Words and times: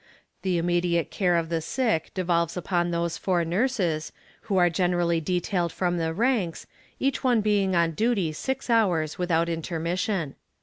The 0.41 0.57
immediate 0.57 1.11
care 1.11 1.35
of 1.37 1.49
the 1.49 1.61
sick 1.61 2.09
devolves 2.15 2.57
upon 2.57 2.89
those 2.89 3.19
four 3.19 3.45
nurses, 3.45 4.11
who 4.49 4.57
are 4.57 4.67
generally 4.67 5.21
detailed 5.21 5.71
from 5.71 5.99
the 5.99 6.11
ranks, 6.11 6.65
each 6.99 7.23
one 7.23 7.41
being 7.41 7.75
on 7.75 7.91
duty 7.91 8.31
six 8.33 8.67
hours 8.71 9.19
without 9.19 9.47
intermission. 9.47 10.33